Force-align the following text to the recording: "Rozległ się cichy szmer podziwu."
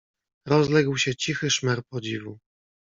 "Rozległ 0.47 0.97
się 0.97 1.15
cichy 1.15 1.49
szmer 1.49 1.81
podziwu." 1.85 2.39